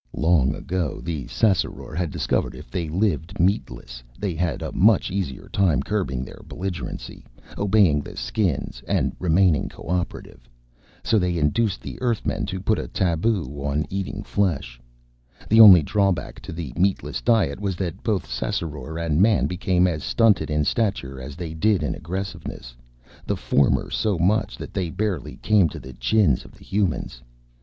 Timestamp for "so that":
24.53-24.73